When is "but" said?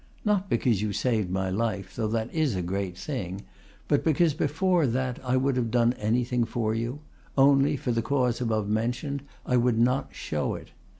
3.87-4.03